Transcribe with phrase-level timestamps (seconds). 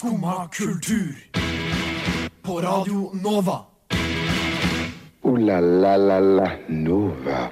[0.00, 1.14] Skumma kultur.
[2.42, 3.58] På Radio Nova.
[5.22, 7.50] O-la-la-la-la Nova.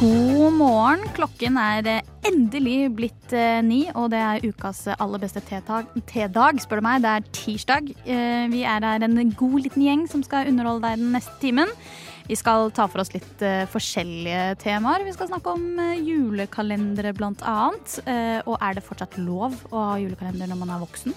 [0.00, 1.04] God morgen.
[1.12, 6.80] Klokken er endelig blitt eh, ni, og det er ukas aller beste tedag, tedag, spør
[6.80, 7.04] du meg.
[7.04, 7.92] Det er tirsdag.
[8.08, 11.76] Eh, vi er her en god liten gjeng som skal underholde deg den neste timen.
[12.24, 15.04] Vi skal ta for oss litt eh, forskjellige temaer.
[15.04, 17.98] Vi skal snakke om eh, julekalendere, blant annet.
[18.08, 21.16] Eh, og er det fortsatt lov å ha julekalender når man er voksen?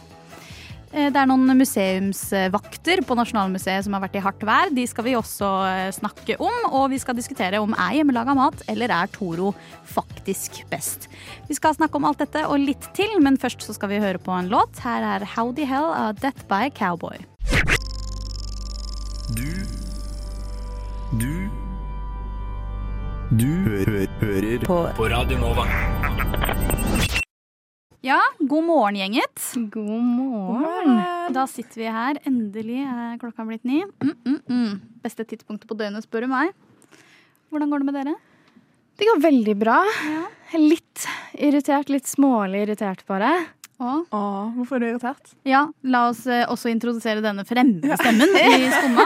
[0.88, 4.72] Det er noen museumsvakter på Nasjonalmuseet som har vært i hardt vær.
[4.72, 5.50] De skal vi også
[5.98, 9.52] snakke om, og vi skal diskutere om er hjemmelaga mat eller er Toro
[9.92, 11.10] faktisk best.
[11.52, 14.24] Vi skal snakke om alt dette og litt til, men først så skal vi høre
[14.24, 14.80] på en låt.
[14.88, 17.20] Her er Howdy Hell av Death by Cowboy.
[19.36, 19.77] Du
[21.16, 21.48] Du
[23.40, 24.78] Du hø hø hører på.
[24.98, 25.64] på Radio Nova.
[28.04, 29.46] Ja, god morgen, gjenget.
[29.72, 31.00] God morgen.
[31.36, 32.20] Da sitter vi her.
[32.28, 33.82] Endelig er klokka blitt ni.
[34.04, 34.76] Mm, mm, mm.
[35.04, 36.52] Beste tidspunktet på døgnet, spør du meg.
[37.52, 38.16] Hvordan går det med dere?
[38.98, 39.80] Det går veldig bra.
[40.60, 41.08] Litt
[41.40, 43.32] irritert, litt smålig irritert bare.
[43.78, 45.34] Og Åh, hvorfor er du irritert?
[45.46, 49.04] Ja, la oss eh, også introdusere denne fremmede stemmen i Skumma.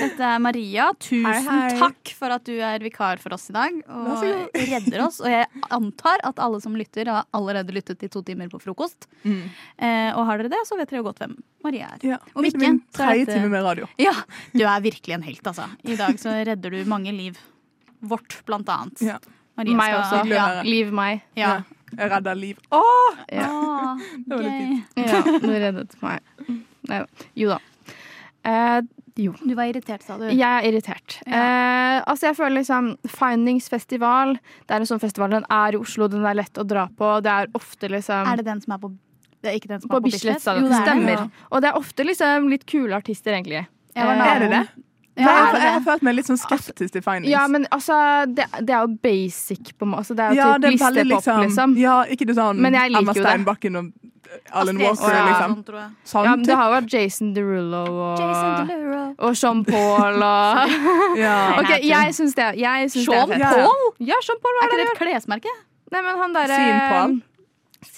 [0.00, 0.88] Dette er Maria.
[0.98, 1.76] Tusen Hei, hei.
[1.78, 4.58] takk for at du er vikar for oss i dag Vær og god.
[4.72, 5.20] redder oss.
[5.22, 9.06] Og jeg antar at alle som lytter, har allerede lyttet i to timer på frokost.
[9.22, 12.02] Eh, og har dere det, så vet dere jo godt hvem Maria er.
[12.16, 13.86] Ja, Om ikke, min så er tredje dette- time med radio.
[14.02, 14.16] Ja,
[14.50, 15.70] du er virkelig en helt, altså.
[15.86, 17.38] I dag så redder du mange liv.
[18.02, 18.98] Vårt, blant annet.
[19.14, 19.20] Ja.
[19.58, 20.34] Maria Meg skal- også.
[20.34, 20.62] Ja.
[20.66, 21.22] Liv meg.
[21.38, 21.60] ja.
[21.96, 22.58] Jeg redder liv.
[22.74, 23.18] Åh!
[23.32, 23.96] Ja.
[24.26, 24.60] det var litt
[24.94, 25.08] fint.
[25.08, 26.20] Ja, du reddet meg.
[26.88, 27.26] Nei da.
[27.38, 27.58] Jo da.
[28.48, 28.80] Eh,
[29.18, 29.32] jo.
[29.42, 30.28] Du var irritert, sa du.
[30.30, 31.18] Jeg er irritert.
[31.26, 35.80] Eh, altså jeg føler liksom Findings festival Det er en sånn festival, den er i
[35.80, 37.16] Oslo, den er lett å dra på.
[37.24, 38.92] Det er ofte liksom Er det den som er på
[39.38, 40.86] det er ikke den som på er på Bislett, sa Jo, det er det.
[40.88, 41.20] Stemmer.
[41.54, 43.60] Og det er ofte liksom litt kule artister, egentlig.
[43.94, 44.30] Jeg var Eh.
[44.34, 44.62] Er det det?
[45.18, 47.30] Ja, jeg, er jeg har følt meg litt sånn skeptisk til findings.
[47.32, 47.96] Ja, men altså
[48.30, 49.98] Det, det er jo basic på meg.
[50.04, 51.76] Altså, det er jo Ja, typ det er veldig listepop, liksom.
[51.82, 53.14] Ja, ikke du sånn Men jeg liker Emma.
[53.18, 53.90] Steinbakken og
[54.52, 55.22] Alan Astrid Walker, ja.
[55.28, 55.54] liksom.
[55.64, 55.94] Sånn.
[56.12, 59.14] Sånn Ja, men det har har vært Jason Derulo og, Jason Derulo.
[59.18, 60.74] og Sean Paul og
[61.24, 61.36] Ja.
[61.62, 63.64] OK, jeg syns det, jeg syns det Sean er fett.
[63.64, 63.88] Paul?
[64.10, 64.84] Ja, Sean Paul Er ikke det.
[64.84, 65.54] det et klesmerke?
[65.90, 67.18] Nei, men han derre Sean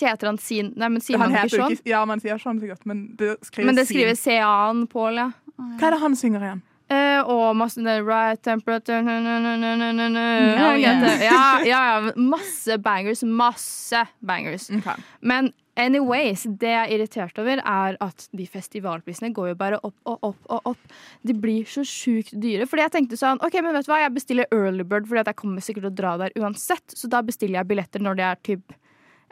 [0.00, 1.74] Heter han Sin Nei, men sier Han han ikke Sean?
[1.74, 5.30] ikke Ja, man sier Sean sikkert, men det skrives Men det skrives Sean Paul, ja.
[5.58, 6.62] Hva er det han synger igjen?
[6.90, 8.98] Eh, og masse right temperature.
[11.22, 12.12] Ja, ja.
[12.16, 13.22] Masse bangers.
[13.22, 14.70] Masse bangers.
[15.20, 19.96] Men anyways, det jeg er irritert over, er at de festivalprisene går jo bare opp
[20.10, 20.98] og opp og opp.
[21.22, 22.66] De blir så sjukt dyre.
[22.66, 25.40] Fordi jeg tenkte sånn, ok, men vet du hva, jeg bestiller early bird, fordi jeg
[25.40, 26.86] kommer sikkert til å dra der uansett.
[26.96, 28.79] Så da bestiller jeg billetter når det er typ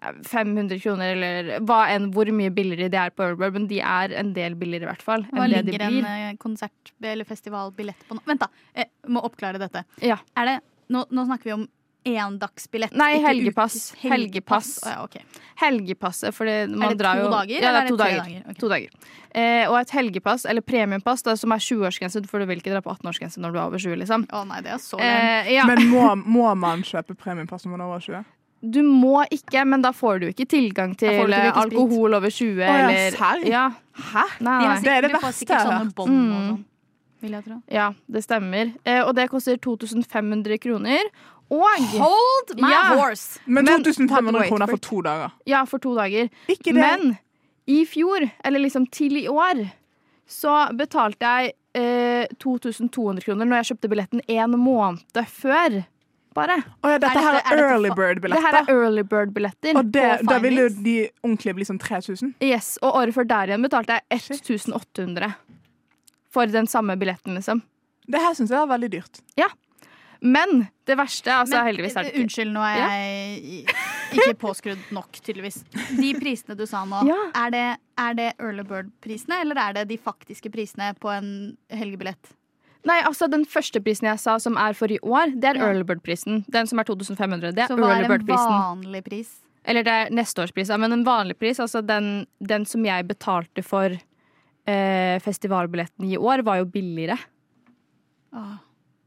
[0.02, 3.50] 500 kroner, eller hva enn, hvor mye billigere de er på early.
[3.56, 5.24] Men de er en del billigere, i hvert fall.
[5.32, 8.22] Hva Enn det de ligger en eh, konsert- eller festivalbillett på nå?
[8.28, 8.48] Vent, da.
[8.76, 9.84] Jeg må oppklare dette.
[10.04, 10.18] Ja.
[10.38, 10.56] Er det,
[10.94, 11.66] nå, nå snakker vi om
[12.08, 12.94] endagsbillett.
[12.96, 13.74] Nei, ikke helgepass.
[13.92, 14.68] ukes- Helgepass.
[14.86, 15.22] Oh, ja, okay.
[15.60, 18.22] Helgepasset, for man Er det drar to jo dager, Ja, det er to er dager.
[18.22, 18.40] dager?
[18.46, 18.54] Okay.
[18.62, 18.88] To dager.
[19.34, 22.80] Eh, og et helgepass, eller premiumpass, da, som er 20-årsgrense, for du vil ikke dra
[22.80, 24.24] på 18-årsgrense når du er over 20, liksom.
[24.30, 24.98] Å nei, det er så.
[25.02, 25.66] Eh, ja.
[25.66, 28.24] Men må, må man kjøpe premiepass når man er over 20?
[28.60, 32.58] Du må ikke, men da får du ikke tilgang til ikke eh, alkohol over 20,
[32.58, 33.66] ja, eller ja.
[33.94, 34.24] Hæ?
[34.40, 34.80] Nei, De har nei.
[34.82, 35.94] Det er det verste jeg har hørt.
[36.08, 36.32] Mm.
[36.32, 36.64] sånn.
[37.20, 37.56] Vil jeg tro.
[37.70, 38.72] Ja, det stemmer.
[38.86, 41.06] Eh, og det koster 2500 kroner.
[41.50, 41.64] Og
[41.94, 42.82] Hold my Ja.
[42.98, 43.38] horse!
[43.46, 45.30] Men Men- 2500 kroner for for to dager.
[45.46, 46.28] Ja, for to dager.
[46.48, 46.74] Ikke det.
[46.74, 47.18] Men
[47.66, 49.70] i fjor, eller liksom til i år,
[50.28, 55.84] så betalte jeg eh, 2200 kroner når jeg kjøpte billetten en måned før.
[56.38, 56.56] Bare.
[56.82, 58.58] Oh, ja, dette Er her dette- er er early fa- Det her bird-billetter.
[58.58, 59.76] er early bird-billetter.
[59.76, 62.34] Og det, på da vil jo de ordentlige bli sånn 3000.
[62.40, 65.34] Yes, og året før der igjen betalte jeg 1800
[66.30, 67.62] for den samme billetten, liksom.
[68.08, 69.20] Det her syns jeg er veldig dyrt.
[69.36, 69.48] Ja.
[70.20, 72.22] Men det verste altså Men, heldigvis er det ikke.
[72.24, 73.66] Unnskyld, nå er jeg
[74.18, 75.60] ikke påskrudd nok, tydeligvis.
[75.94, 77.18] De prisene du sa nå, Ja.
[77.44, 82.34] er, det, er det early bird-prisene, eller er det de faktiske prisene på en helgebillett?
[82.88, 85.66] Nei, altså Den første prisen jeg sa, som er for i år, det er Ja.
[85.68, 86.44] early bird-prisen.
[86.48, 87.52] Den som er 2500.
[87.54, 89.28] Det er Så hva er en vanlig pris?
[89.68, 90.68] Eller det er neste års pris.
[90.68, 93.90] ja, Men en vanlig pris, altså den, den som jeg betalte for
[94.66, 97.18] eh, festivalbilletten i år, var jo billigere.
[98.34, 98.58] Åh.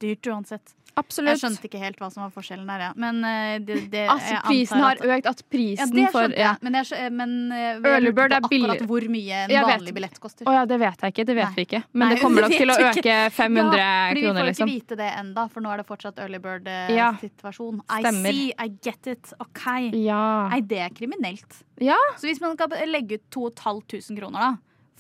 [0.02, 0.76] Dyrt uansett.
[1.00, 1.32] Absolutt.
[1.32, 2.88] Jeg skjønte ikke helt hva som var forskjellen der, ja.
[3.00, 5.30] Men eh, det, det, Altså, prisen har at- økt.
[5.32, 6.50] At prisen ja, for ja.
[6.60, 8.68] det Men, jeg, men eh, jeg Early på er billig.
[8.68, 10.50] akkurat hvor mye en vanlig billett koster.
[10.52, 11.26] Å ja, det vet jeg ikke.
[11.32, 11.56] Det vet Nei.
[11.56, 11.82] vi ikke.
[11.94, 14.50] Men Nei, det kommer nok til å vi øke 500 ja, fordi vi kroner, får
[14.52, 14.68] liksom.
[14.68, 17.82] ikke vite det enda, for nå er det fortsatt early bird-situasjon.
[17.88, 18.32] I Stemmer.
[18.36, 19.34] see, I get it.
[19.40, 19.66] OK.
[19.96, 20.24] Ja.
[20.52, 21.62] Nei, det er kriminelt.
[21.82, 21.96] ja.
[22.20, 24.52] Så hvis man kan legge ut 2500 kroner da,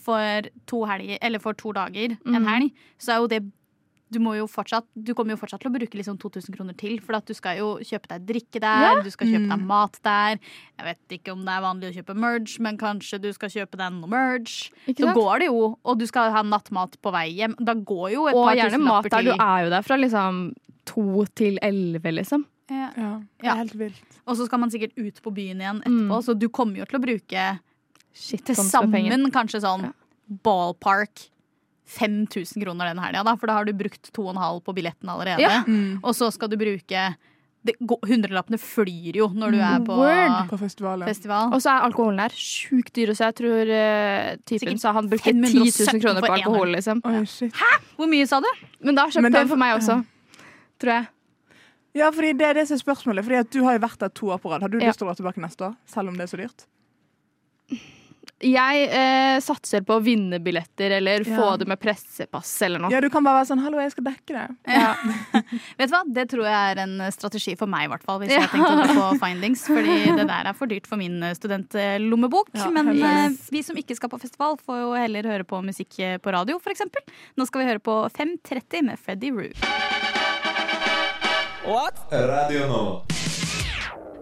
[0.01, 2.48] for to, helger, eller for to dager en Mhm.
[2.48, 3.44] helg, så er jo det
[4.12, 7.00] du, må jo fortsatt, du kommer jo fortsatt til å bruke liksom 2000 kroner til,
[7.00, 9.66] for at du skal jo kjøpe deg drikke der, du skal kjøpe deg Mm.
[9.68, 10.40] mat der.
[10.78, 13.78] Jeg vet ikke om det er vanlig å kjøpe merge, men kanskje du skal kjøpe
[13.78, 14.69] deg noe merge.
[14.88, 15.18] Ikke Så sant?
[15.18, 17.56] går det jo, og du skal ha nattmat på vei hjem.
[17.63, 19.24] Da går jo et Og par gjerne mat der.
[19.24, 20.54] Du er jo der fra liksom
[20.86, 22.46] to til elleve, liksom.
[22.69, 22.92] Ja.
[22.96, 24.04] Ja, det er helt vilt.
[24.28, 26.24] Og så skal man sikkert ut på byen igjen etterpå, Mm.
[26.24, 27.60] så du kommer jo til å bruke
[28.13, 28.69] Shit, til penger.
[28.72, 29.92] sammen kanskje sånn Ja.
[30.44, 31.30] ballpark
[31.88, 33.36] 5000 kroner den helga, da.
[33.39, 35.42] For da har du brukt 2,5 på billetten allerede.
[35.44, 35.63] Ja.
[35.68, 36.00] Mm.
[36.04, 37.12] Og så skal du bruke
[37.62, 37.75] det,
[38.10, 39.98] Hundrelappene flyr jo når du er på
[40.50, 41.04] På festival.
[41.54, 45.10] Og så er alkoholen der sjukt dyr, så jeg tror uh, typen Sikkert sa han
[45.12, 47.04] brukte 10 000 kroner på alkohol, liksom.
[47.06, 47.54] Oi, shit.
[48.00, 48.50] Hvor mye sa du?
[48.81, 50.00] Men da kjøpte han for meg også,
[50.81, 51.10] tror jeg.
[52.01, 53.25] Ja, fordi det er det som er spørsmålet.
[53.27, 54.62] Fordi at Du har jo vært der to år på rad.
[54.63, 54.88] Har du Ja.
[54.88, 55.75] lyst til å dra tilbake neste år?
[55.86, 56.66] Selv om det er så dyrt?
[58.42, 62.92] Jeg eh, satser på å vinne billetter eller få det med pressepass eller noe.
[62.94, 64.56] Ja, Du kan bare være sånn 'hallo, jeg skal dekke det'.
[64.68, 64.96] Ja.
[65.78, 66.02] Vet du hva?
[66.08, 68.20] Det tror jeg er en strategi for meg, i hvert fall.
[68.24, 68.42] Hvis Ja.
[68.42, 69.66] jeg tenkte å dra på Findings.
[69.68, 72.50] Fordi det der er for dyrt for min eh, studentlommebok.
[72.58, 75.62] Ja, Men helt eh, vi som ikke skal på festival, får jo heller høre på
[75.64, 76.82] musikk eh, på radio, f.eks.
[77.38, 79.52] Nå skal vi høre på 5.30 med Freddy Roo.
[82.12, 83.02] Radio Nova.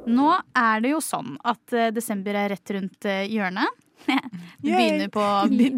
[0.10, 3.69] Nå er det jo sånn at eh, desember er rett rundt eh, hjørnet.
[4.62, 5.24] Det begynner på,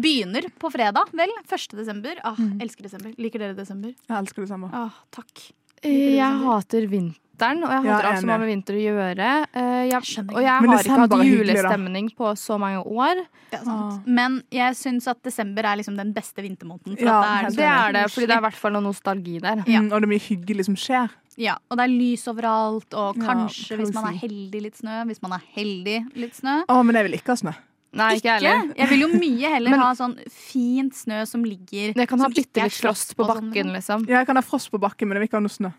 [0.02, 1.30] begynner på fredag, vel.
[1.48, 1.76] 1.
[1.76, 2.14] desember.
[2.24, 2.60] Ah, Mm.
[2.62, 3.12] Elsker desember.
[3.18, 3.92] Liker dere desember?
[4.08, 4.70] Jeg elsker desember.
[4.74, 5.50] Ah, takk.
[5.82, 9.28] Eh, Jeg hater vinteren, og jeg Ja, hater alt som har med vinter å gjøre.
[9.52, 11.16] Eh, Jeg, og jeg har ikke hatt da.
[11.26, 13.24] julestemning på så mange år.
[13.50, 13.60] Det.
[13.66, 13.98] Ah.
[14.06, 16.96] Men jeg syns at desember er liksom den beste vintermåneden.
[16.98, 18.82] For Ja, at da er Det er det, fordi det er i hvert fall noe
[18.82, 19.64] nostalgi der.
[19.66, 19.80] Ja.
[19.82, 21.10] Mm, og det er mye hyggelig som skjer.
[21.38, 25.04] Ja, og det er lys overalt, og Ja, kanskje, hvis man er heldig, litt snø.
[25.06, 26.64] Hvis man er heldig, litt snø.
[26.68, 27.54] Å, men jeg vil ikke ha snø.
[27.92, 28.74] Nei, ikke jeg heller.
[28.78, 32.28] Jeg vil jo mye heller Men- ha sånn fint snø som ligger Det kan ha
[32.28, 34.06] bitte litt frost på sånn, bakken, liksom.
[34.08, 35.72] Jeg kan ha frost på bakken, men jeg vil ikke ha noe snø.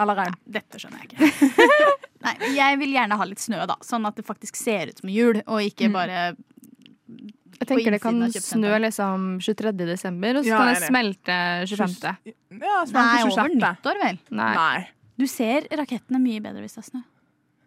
[0.00, 0.34] Eller regn.
[0.48, 1.58] Dette skjønner jeg ikke.
[2.24, 3.76] Nei, jeg vil gjerne ha litt snø, da.
[3.84, 5.92] Sånn at det faktisk ser ut som jul, og ikke Mm.
[5.92, 6.36] bare
[7.60, 9.76] Jeg tenker det kan snø liksom 23.
[9.86, 11.36] desember, og så Ja, kan det smelte
[11.68, 12.16] 25.
[12.58, 14.18] Ja, Nei, over nyttår, vel.
[14.30, 14.54] Nei.
[14.54, 14.88] Nei.
[15.18, 17.02] Du ser rakettene mye bedre hvis det er snø.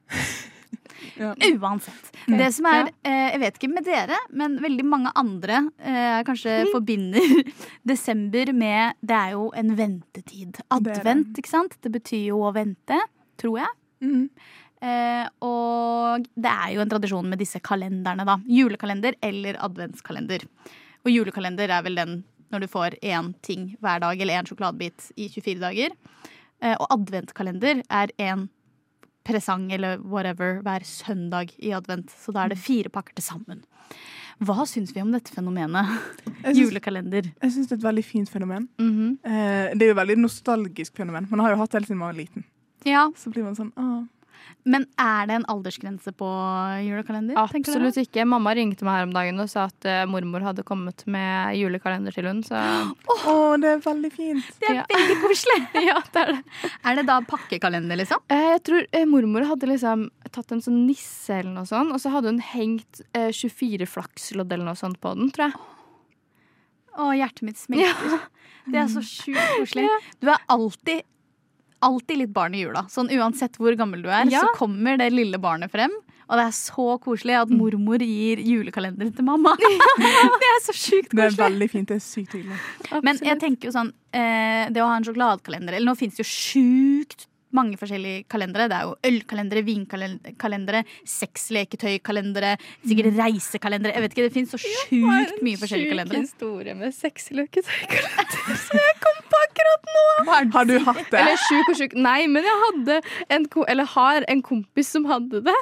[1.19, 1.33] Ja.
[1.35, 2.07] Uansett.
[2.25, 6.55] Det som er, eh, jeg vet ikke med dere, men veldig mange andre eh, kanskje
[6.71, 7.51] forbinder
[7.91, 10.59] desember med Det er jo en ventetid.
[10.73, 11.75] Advent, ikke sant?
[11.83, 12.97] Det betyr jo å vente,
[13.39, 13.75] tror jeg.
[14.07, 14.23] Mm.
[14.85, 18.39] Eh, og det er jo en tradisjon med disse kalenderne, da.
[18.47, 20.47] Julekalender eller adventskalender.
[21.05, 22.17] Og julekalender er vel den
[22.53, 25.95] når du får én ting hver dag, eller én sjokoladebit i 24 dager.
[26.63, 28.47] Eh, og adventkalender er en
[29.25, 32.13] presang eller whatever hver søndag i advent.
[32.13, 33.63] Så da er det fire pakker til sammen.
[34.45, 35.87] Hva syns vi om dette fenomenet?
[36.43, 37.29] Jeg synes, Julekalender.
[37.41, 38.67] Jeg syns det er et veldig fint fenomen.
[38.81, 39.13] Mhm.
[39.23, 41.27] Eh, det er jo et veldig nostalgisk fenomen.
[41.31, 42.45] Man har jo hatt det helt siden man var liten.
[42.85, 44.03] Ja, Så blir man sånn åh.
[44.65, 46.27] Men er det en aldersgrense på
[46.81, 47.37] julekalender?
[47.37, 48.23] Absolutt ikke.
[48.25, 52.15] Mamma ringte meg her om dagen og sa at uh, mormor hadde kommet med julekalender
[52.15, 52.57] til hun, så
[53.29, 54.47] Å, det er veldig fint.
[54.61, 54.85] Det er Ja.
[54.89, 55.59] veldig koselig!
[55.89, 56.39] ja, det er det.
[56.81, 58.23] Er det da pakkekalender, liksom?
[58.31, 62.01] Uh, Jeg tror uh, mormor hadde liksom tatt en sånn nisse eller noe sånt, og
[62.01, 65.61] så hadde hun hengt eh, 24 flakslodd eller noe sånt på den, tror jeg.
[66.95, 68.21] Å, hjertet mitt smelter.
[68.71, 69.85] Det er så sjukt koselig.
[70.23, 71.03] Du er alltid,
[71.83, 72.85] alltid litt barn i jula.
[72.91, 74.41] Sånn Uansett hvor gammel du er, Ja.
[74.41, 75.91] så kommer det lille barnet frem.
[76.25, 79.51] Og det er så koselig at mormor gir julekalender til mamma.
[79.61, 81.87] det er så sjukt Det er veldig fint.
[81.91, 82.57] Det er sykt hyggelig.
[83.05, 86.25] Men jeg tenker jo sånn eh, Det å ha en sjokoladekalender Eller nå finnes det
[86.25, 88.67] jo sjukt mange forskjellige kalendere.
[88.71, 90.83] Det er jo ølkalendere, vinkalendere,
[91.15, 93.19] sexleketøykalendere, sikkert Mm.
[93.21, 93.93] reisekalendere.
[93.95, 96.15] Jeg vet ikke, Det finnes så sjukt mye forskjellige kalendere.
[96.15, 100.05] Jeg har en sjuk historie med sexleketøykalender som jeg kom på akkurat nå.
[100.55, 101.19] Har du hatt det?
[101.19, 101.93] Eller sjuk og sjuk.
[101.95, 105.59] Nei, men jeg hadde en eller har en kompis som hadde det.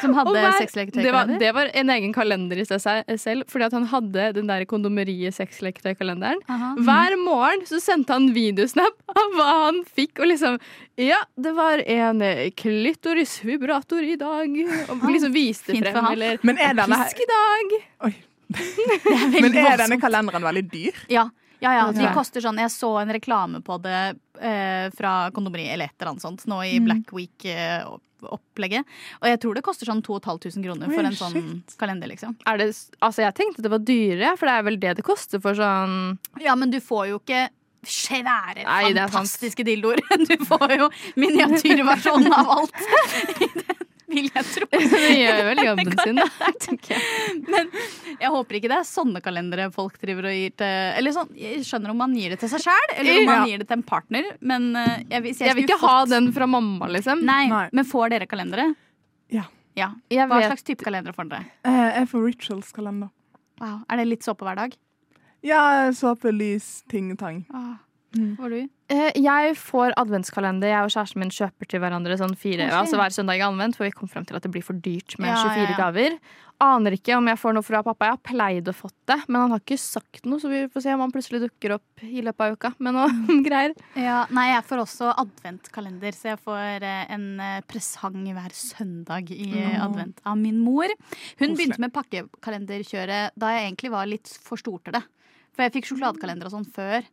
[0.00, 2.80] Som hadde hver- det, var, det var en egen kalender i seg
[3.20, 6.40] selv, fordi at han hadde den der kondomeriet sexleketøykalenderen.
[6.82, 10.58] Hver morgen så sendte han videosnap av hva han fikk, og liksom
[11.00, 14.54] Ja, det var en eh, klitorisvibrator i dag.
[14.90, 16.10] Og liksom viste Fint frem.
[16.14, 17.76] Eller Men er denne, pisk i dag.
[18.08, 18.14] Oi.
[19.42, 21.00] Men er denne kalenderen veldig dyr?
[21.12, 21.26] Ja,
[21.64, 24.00] Ja, ja, de koster sånn Jeg så en reklame på det
[24.40, 28.84] eh, fra kondomeri eller et eller annet sånt nå i Black Week-opplegget.
[29.22, 32.36] Og jeg tror det koster sånn 2500 kroner for en sånn kalender, liksom.
[32.46, 32.70] Er det,
[33.00, 36.18] altså jeg tenkte det var dyrere, for det er vel det det koster for sånn
[36.44, 37.46] Ja, men du får jo ikke
[37.86, 40.00] svære, Nei, fantastiske dildoer.
[40.28, 40.90] Du får jo
[41.22, 42.74] miniatyrversjonen av alt.
[44.16, 44.66] Vil jeg tro.
[44.96, 46.26] Det gjør vel jobben sin, da.
[47.52, 47.68] Men
[48.16, 50.70] jeg håper ikke det er sånne kalendere folk driver og gir til
[51.00, 53.44] Eller sånn, Jeg skjønner om man gir det til seg sjæl, eller om man Ja.
[53.52, 55.98] gir det til en partner, men eh, jeg, hvis jeg, Jeg vil ikke ikke ha
[56.14, 57.22] den fra mamma, liksom.
[57.28, 57.66] Nei, Nei.
[57.76, 58.70] men får dere kalendere?
[59.32, 59.44] Ja.
[59.76, 59.90] ja.
[60.10, 61.50] Jeg Hva vet slags type kalendere får dere?
[61.68, 63.12] Eh, Jeg får rituals-kalender.
[63.60, 63.80] Wow.
[63.90, 64.74] Er det litt såpe hver dag?
[65.46, 65.60] Ja,
[65.94, 67.20] såpe, lys, ting og
[68.16, 68.32] tang.
[68.40, 68.58] Får du?
[68.94, 70.70] Eh, Jeg får adventskalender.
[70.72, 72.80] Jeg og kjæresten min kjøper til hverandre sånn fire, okay.
[72.80, 75.16] altså hver søndag i advent, for vi kom frem til at det blir for dyrt
[75.18, 75.78] med Ja, 24 ja, ja.
[75.80, 76.18] gaver.
[76.64, 78.06] Aner ikke om jeg får noe fra pappa.
[78.08, 80.84] Jeg har pleid å fått det, men han har ikke sagt noe, så vi får
[80.86, 83.74] se om han plutselig dukker opp i løpet av uka med noe greier.
[83.92, 89.28] Ja, nei, jeg får også adventkalender, så jeg får eh, en eh, presang hver søndag
[89.34, 89.76] i mm.
[89.84, 90.88] advent av min mor.
[90.88, 91.58] Hun Oslo.
[91.58, 95.04] begynte med pakkekalenderkjøret da jeg egentlig var litt for stor til det.
[95.56, 97.04] For jeg fikk sjokoladekalender og sånn før.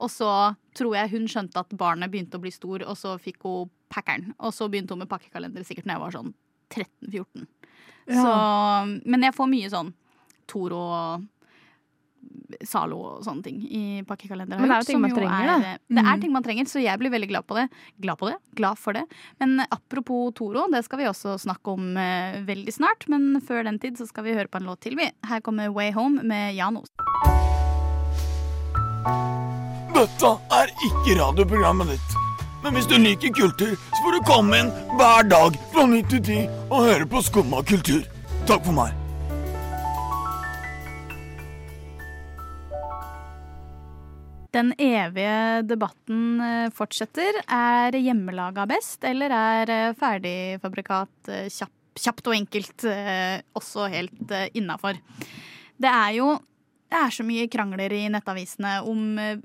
[0.00, 0.30] Og så
[0.76, 4.32] tror jeg hun skjønte at barnet begynte å bli stor, og så fikk hun packeren.
[4.40, 6.30] Og så begynte hun med pakkekalender sikkert når jeg var sånn
[6.70, 7.48] 13-14.
[8.10, 8.22] Ja.
[8.22, 8.30] Så,
[9.06, 9.92] men jeg får mye sånn
[10.50, 11.28] Toro og
[12.66, 14.60] Zalo og sånne ting i pakkekalenderen.
[14.60, 15.78] Men det er jo ting som man trenger, er-.
[15.88, 16.20] Det er Mm.
[16.20, 17.64] ting man trenger, så jeg blir veldig glad på det.
[18.02, 19.04] Glad på det, glad for det.
[19.40, 23.08] Men apropos Toro, det skal vi også snakke om eh, veldig snart.
[23.08, 25.10] Men før den tid så skal vi høre på en låt til, vi.
[25.26, 26.90] Her kommer Way Home med Janos.
[30.00, 32.12] Dette er ikke radioprogrammet ditt.
[32.62, 36.22] Men hvis du liker kultur, så får du komme inn hver dag fra 9 til
[36.24, 36.38] 10
[36.70, 38.00] og høre på Skumma kultur.
[38.48, 38.96] Takk for meg.
[44.56, 45.36] Den evige
[45.68, 47.42] debatten eh, fortsetter.
[47.44, 51.52] Er hjemmelaga best, eller er eh, ferdigfabrikat eh,
[52.00, 54.96] kjapt og enkelt også helt innafor?
[55.76, 56.38] Det er jo
[56.90, 59.36] det er så mye krangler i nettavisene om eh,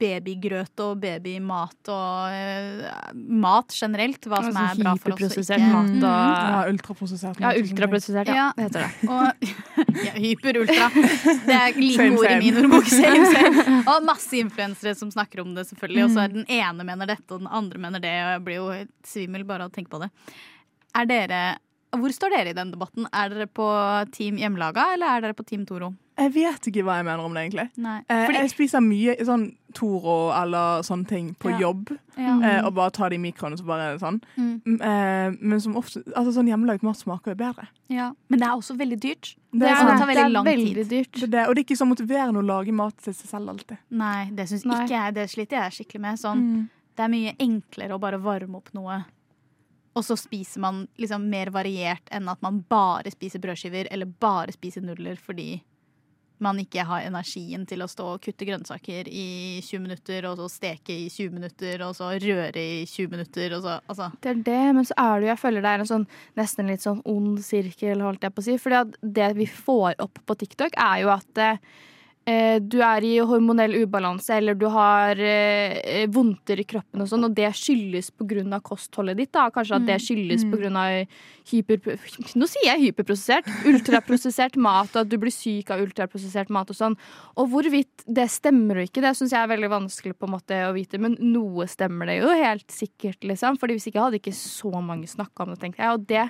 [0.00, 3.10] babygrøt og babymat og uh,
[3.44, 4.24] mat generelt.
[4.24, 5.58] Hva som er bra for oss og ikke.
[5.68, 7.40] mat og Ja, ultraprosessert.
[7.40, 8.46] Mat Ja, ultraprosessert, ja.
[8.56, 8.90] Det heter det.
[9.12, 10.88] Og ja, hyper-ultra.
[11.44, 12.88] Det er like ord i min ordbok.
[12.98, 13.78] Same, same.
[13.92, 16.04] Og masse influensere som snakker om det, selvfølgelig.
[16.08, 16.24] Og så Mm.
[16.24, 18.10] er den ene mener dette, og den andre mener det.
[18.24, 18.68] Og jeg blir jo
[19.06, 20.08] svimmel bare av å tenke på det.
[20.98, 21.40] Er dere
[21.94, 23.06] Hvor står dere i den debatten?
[23.16, 23.64] Er dere på
[24.12, 25.92] Team Hjemmelaga, eller er dere på Team Toro?
[26.18, 27.64] Jeg vet ikke hva jeg mener om det, egentlig.
[27.78, 27.98] Nei.
[28.10, 29.44] Eh, Fordi, Jeg spiser mye sånn
[29.74, 31.58] Toro eller sånne ting på Ja.
[31.58, 31.92] jobb.
[32.16, 32.38] ja.
[32.42, 34.20] Eh, og bare tar det i mikroen og så bare sånn.
[34.36, 34.62] Mm.
[34.66, 37.68] Mm, eh, men som ofte, altså sånn hjemmelaget mat smaker jo bedre.
[37.88, 38.12] ja.
[38.28, 39.36] Men det er også veldig dyrt.
[39.52, 40.88] Det Det er er, det tar veldig det er lang veldig tid.
[40.88, 41.12] dyrt.
[41.12, 43.48] Det, er det, og det er ikke så motiverende å lage mat til seg selv
[43.48, 43.78] alltid.
[43.90, 45.14] Nei, det syns ikke jeg.
[45.14, 46.18] Det sliter jeg skikkelig med.
[46.18, 46.68] Sånn, Mm.
[46.96, 49.04] Det er mye enklere å bare varme opp noe.
[49.96, 54.52] Og så spiser man liksom mer variert enn at man bare spiser brødskiver eller bare
[54.52, 55.60] spiser nudler fordi
[56.44, 60.48] man ikke har energien til å stå og kutte grønnsaker i 20 minutter, og så
[60.52, 64.10] steke i 20 minutter, og så røre i 20 minutter, og så altså.
[64.22, 66.72] Det er det, men så er det jo, jeg føler det er en sånn nesten
[66.72, 68.56] litt sånn ond sirkel, holdt jeg på å si.
[68.62, 71.62] For det vi får opp på TikTok, er jo at eh,
[72.60, 77.34] du er i hormonell ubalanse, eller du har eh, vondter i kroppen og sånn, og
[77.36, 79.46] det skyldes av kostholdet ditt, da.
[79.54, 81.06] Kanskje at det skyldes på grunn av
[81.50, 81.80] hyper...
[82.40, 83.48] Nå sier jeg hyperprosessert.
[83.68, 86.98] Ultraprosessert mat, og at du blir syk av ultraprosessert mat og sånn.
[87.40, 90.60] Og hvorvidt det stemmer og ikke, det syns jeg er veldig vanskelig på en måte
[90.68, 91.00] å vite.
[91.02, 93.58] Men noe stemmer det jo helt sikkert, liksom.
[93.60, 95.96] Fordi hvis ikke hadde ikke så mange snakka om det, tenkte jeg.
[95.96, 96.26] Og det,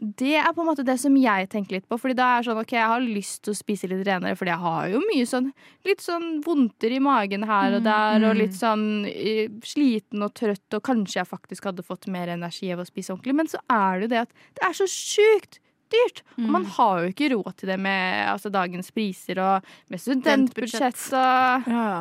[0.00, 1.98] det er på en måte det som jeg tenker litt på.
[2.00, 4.52] Fordi da er det sånn, ok, jeg har lyst til å spise litt renere, fordi
[4.54, 5.50] jeg har jo mye sånn
[5.88, 10.66] litt sånn vondter i magen her og der, og litt sånn eh, sliten og trøtt,
[10.76, 13.36] og kanskje jeg faktisk hadde fått mer energi av å spise ordentlig.
[13.42, 16.22] Men så er det jo det at det er så sjukt dyrt!
[16.38, 21.04] Og man har jo ikke råd til det med altså, dagens priser og med studentbudsjett
[21.12, 21.92] og Ja.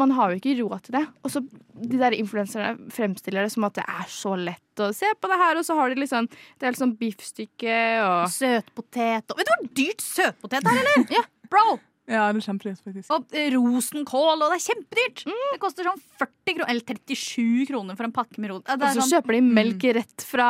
[0.00, 1.02] Man har jo ikke råd til det.
[1.24, 5.08] Og så de der influenserne fremstiller det som at det er så lett å se
[5.20, 7.76] på det her, og så har de liksom Det er liksom biffstykke
[8.06, 11.06] og Søtpotet og Vet du hvor dyrt søtpotet er, eller?
[11.18, 11.78] ja, bro!
[12.10, 13.10] ja, det er kjempedyrt, faktisk.
[13.14, 15.20] Og eh, rosenkål, og det er kjempedyrt!
[15.30, 16.82] Det koster sånn 40 kroner, eller
[17.14, 18.64] 37 kroner for en pakke med rot.
[18.66, 20.48] Og så sånn- kjøper de melk rett fra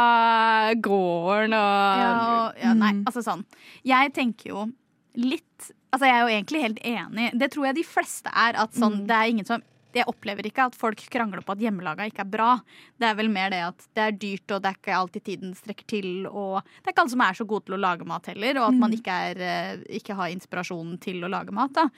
[0.80, 2.12] gården og Ja,
[2.46, 3.44] og, ja, nei, altså sånn.
[3.84, 4.64] Jeg tenker jo
[5.18, 7.24] litt Altså, jeg er jo egentlig helt enig.
[7.34, 8.54] Det tror jeg de fleste er.
[8.62, 12.06] At sånn, det er ingen som jeg opplever ikke at folk krangler på at hjemmelaga
[12.06, 12.50] ikke er bra.
[13.00, 15.56] Det er vel mer det at det er dyrt, og det er ikke alltid tiden
[15.58, 16.10] strekker til.
[16.28, 18.68] Og det er ikke alle som er så gode til å lage mat heller, og
[18.68, 21.74] at man ikke, er, eh, ikke har inspirasjonen til å lage mat.
[21.74, 21.88] Da.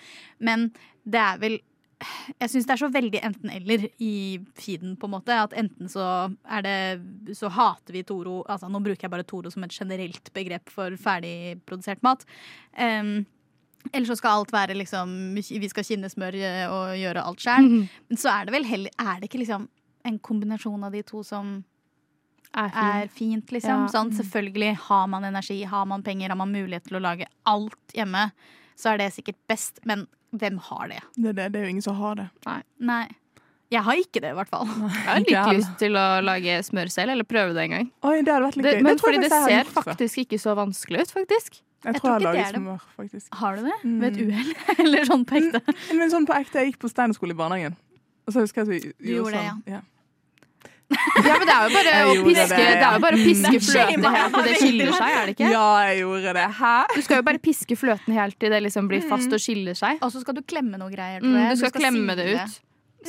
[0.40, 0.70] Men
[1.04, 1.58] det er vel
[2.38, 4.14] jeg syns det er så veldig enten-eller i
[4.58, 5.36] feeden, på en måte.
[5.46, 6.06] At enten så
[6.44, 10.32] er det Så hater vi Toro Altså nå bruker jeg bare Toro som et generelt
[10.34, 12.24] begrep for ferdigprodusert mat.
[12.78, 13.22] Um,
[13.90, 17.68] eller så skal alt være liksom Vi skal kinne smør eh, og gjøre alt sjøl.
[18.08, 19.68] Men så er det vel heller Er det ikke liksom
[20.06, 21.60] en kombinasjon av de to som
[22.52, 22.80] Er fin.
[22.82, 23.84] er fint, liksom?
[23.86, 23.90] Ja.
[23.92, 27.94] Sånn, selvfølgelig har man energi, har man penger, har man mulighet til å lage alt
[27.94, 28.26] hjemme,
[28.76, 29.78] så er det sikkert best.
[29.88, 30.02] Men
[30.32, 31.02] hvem har det?
[31.16, 32.28] Det, det, det er jo ingen som har det.
[32.80, 33.04] Nei.
[33.72, 34.68] Jeg har ikke det, i hvert fall.
[34.68, 37.86] Jeg har litt lyst til å lage smør selv, eller prøve det en gang.
[38.04, 40.56] Oi, det hadde vært litt Det, men tror fordi det ser gjort faktisk ikke så
[40.58, 41.62] vanskelig ut, faktisk.
[41.82, 43.38] Jeg jeg tror tror jeg har ikke laget er smør, faktisk.
[43.40, 43.78] Har du det?
[43.82, 43.94] Mm.
[44.02, 44.50] Ved et uhell?
[44.84, 45.62] Eller sånn på ekte?
[45.98, 47.78] Men sånn på ekte, jeg gikk på steinerskole i barnehagen.
[48.28, 49.78] Og så husker jeg at vi Du gjorde det, ja.
[49.78, 49.80] ja.
[51.22, 52.66] Ja, men det er jo bare å piske, det.
[52.80, 55.14] det er jo bare å piske Det er shame, fløten helt til det skiller seg,
[55.18, 55.50] er det ikke?
[55.52, 56.44] Ja, jeg gjorde det.
[56.58, 56.72] Hæ?
[56.94, 60.02] Du skal jo bare piske fløten helt til det liksom blir fast og skiller seg.
[60.02, 62.60] Og så skal du klemme noe greier, Mm, du, skal du skal klemme det ut.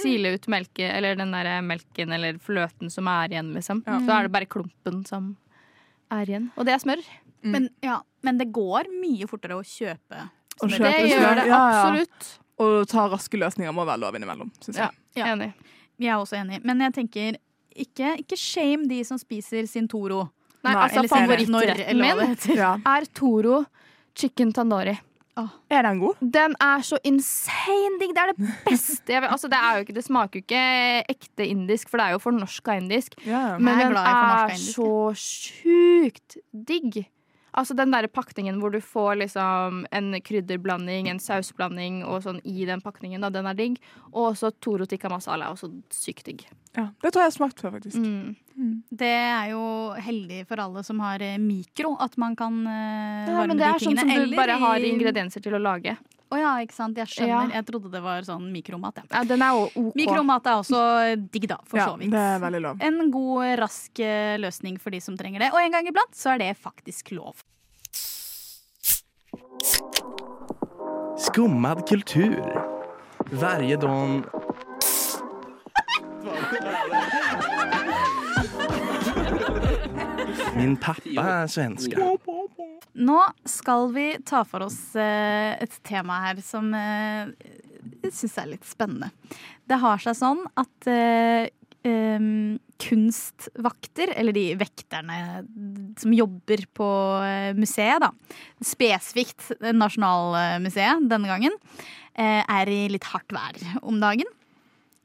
[0.03, 3.83] Sile ut melke, eller den der melken eller fløten som er igjen, liksom.
[3.85, 3.99] Ja.
[4.01, 5.35] Så er det bare klumpen som
[6.11, 6.47] er igjen.
[6.57, 7.03] Og det er smør.
[7.43, 10.23] Men, ja, men det går mye fortere å kjøpe
[10.57, 10.69] smør.
[10.71, 11.19] kjøpe Det smør.
[11.19, 11.83] gjør det Ja, ja.
[11.83, 12.31] absolutt.
[12.63, 14.89] Og ta raske løsninger må være lov innimellom, syns jeg.
[15.17, 15.25] Ja.
[15.25, 15.33] Ja.
[15.35, 15.51] Enig.
[16.01, 16.59] Jeg er også enig.
[16.65, 17.37] Men jeg tenker
[17.75, 20.27] ikke, ikke shame de som spiser sin Toro.
[20.63, 22.38] Nei, Nei, altså favorittretten min.
[22.56, 22.75] Ja.
[22.80, 23.63] er Toro
[24.15, 24.96] chicken tandoori.
[25.74, 26.20] Er den god?
[26.22, 28.12] Den er så insane digg.
[28.13, 29.32] Det er det beste jeg vet.
[29.34, 30.65] Altså, det, er jo ikke, det smaker jo ikke
[31.10, 33.18] ekte indisk, for det er jo fornorska indisk.
[33.25, 33.58] Yeah.
[33.58, 37.01] Men den er er indisk, så sjukt digg.
[37.53, 42.65] Altså den der pakningen hvor du får liksom en krydderblanding, en sausblanding og sånn i
[42.65, 43.77] den pakningen, da, den er digg.
[44.12, 46.48] Og også Toro tikka masala er også sykt digg.
[46.74, 46.88] ja.
[47.03, 48.01] Det tror jeg jeg har smakt før, faktisk.
[48.01, 48.81] Mm.
[48.89, 49.63] Det er jo
[49.98, 53.81] heldig for alle som har eh, mikro, at man kan uh, Ja, men det er
[53.81, 55.95] sånn som du bare har ingredienser til å lage.
[56.32, 56.98] Å ja, ikke sant.
[56.98, 57.50] Jeg skjønner.
[57.51, 57.60] Ja.
[57.60, 59.01] Jeg trodde det var sånn mikromat.
[59.03, 59.03] Ja.
[59.20, 59.92] Ja, den er OK.
[60.00, 60.80] Mikromat er også
[61.34, 62.12] digg, da, for Ja, så vidt.
[62.15, 62.82] det er veldig lov.
[62.82, 65.51] En god, rask eh, løsning for de som trenger det.
[65.53, 67.44] Og en gang iblant så er det faktisk lov.
[71.24, 72.39] Skummad kultur.
[73.32, 73.77] Varje.
[80.56, 81.98] Min pappa er svenska.
[82.93, 83.17] Nå
[83.50, 87.31] skal vi ta for oss eh, et tema her som eh,
[88.03, 89.09] jeg syns er litt spennende.
[89.65, 91.50] Det har seg sånn at eh,
[92.83, 95.18] kunstvakter, eller de vekterne
[96.00, 96.87] som jobber på
[97.57, 98.07] museet, da,
[98.63, 101.57] spesifikt Nasjonalmuseet denne gangen,
[102.15, 104.31] er i litt hardt vær om dagen.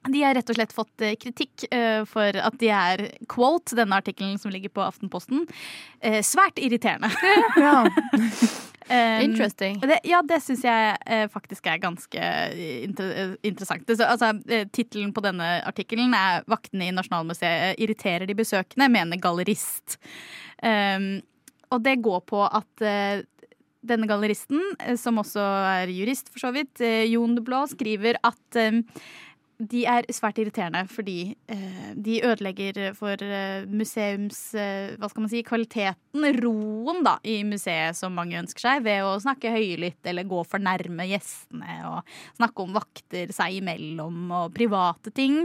[0.06, 3.98] De har rett og slett fått eh, kritikk eh, for at de er quote, denne
[3.98, 5.44] artikkelen som ligger på Aftenposten,
[6.00, 7.12] eh, svært irriterende.
[7.58, 7.84] Ja.
[8.88, 9.74] Um, Interesting.
[9.84, 13.90] Det, ja, det syns jeg faktisk er ganske inter interessant.
[13.92, 14.30] Altså,
[14.72, 19.98] Tittelen på denne artikkelen er 'Vaktene i Nasjonalmuseet irriterer de besøkende', mener gallerist.
[20.64, 21.20] Um,
[21.68, 23.20] og det går på at uh,
[23.84, 24.62] denne galleristen,
[24.96, 25.44] som også
[25.84, 26.80] er jurist for så vidt,
[27.12, 28.80] Jon de Blå, skriver at eh,
[29.58, 35.32] de er svært irriterende fordi eh, de ødelegger for eh, museums eh, Hva skal man
[35.32, 40.26] si kvaliteten, roen, da, i museet som mange ønsker seg, ved å snakke høylytt eller
[40.28, 45.40] gå for nærme gjestene og snakke om vakter seg imellom og private ting.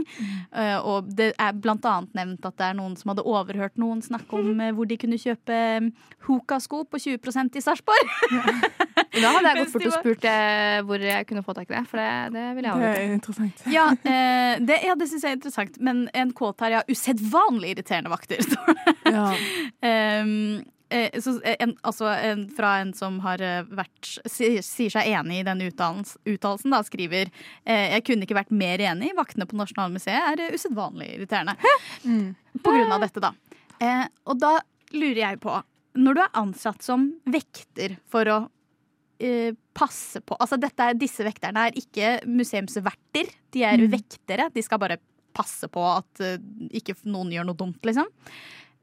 [0.54, 4.02] Eh, og det er blant annet nevnt at det er noen som hadde overhørt noen
[4.04, 5.90] snakke om eh, hvor de kunne kjøpe eh,
[6.28, 8.14] Hoka-sko på 20% i Sarpsborg.
[9.14, 11.84] Da hadde jeg gått bort og spurt eh, hvor jeg kunne få tak i det,
[11.90, 12.94] for det, det vil jeg ha.
[13.14, 13.66] interessant.
[13.74, 15.80] Ja, eh, det, ja, det syns jeg er interessant.
[15.84, 16.84] Men en kåt her, ja.
[16.88, 18.94] Usedvanlig irriterende vakter, står det.
[19.14, 19.26] Ja.
[20.22, 25.10] Um, eh, så en, altså en, fra en som har eh, vært sier, sier seg
[25.12, 27.30] enig i denne uttalens- uttalelsen, da, skriver
[27.64, 29.12] eh, Jeg kunne ikke vært mer enig.
[29.18, 31.56] Vaktene på Nasjonalmuseet er eh, usedvanlig irriterende.
[32.62, 33.32] På grunn av dette, da.
[33.82, 34.58] Eh, og da
[34.94, 35.50] lurer jeg på
[35.98, 38.50] Når du er ansatt som vekter for å eh,
[39.76, 43.30] passe på Altså dette Disse vekterne er ikke museumsverter.
[43.54, 44.50] De er vektere.
[44.54, 44.98] De skal bare
[45.34, 46.42] passe på at eh,
[46.78, 48.06] ikke noen gjør noe dumt, liksom.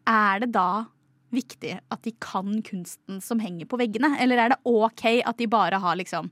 [0.09, 0.85] Er det da
[1.31, 4.13] viktig at de kan kunsten som henger på veggene?
[4.19, 6.31] Eller er det OK at de bare har liksom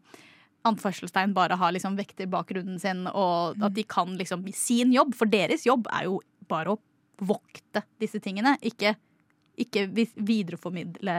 [0.67, 5.15] anførselstegn bare har liksom vekterbakgrunnen sin, og at de kan liksom sin jobb?
[5.15, 6.19] For deres jobb er jo
[6.51, 6.81] bare å
[7.19, 8.95] vokte disse tingene, ikke,
[9.59, 11.15] ikke videreformidle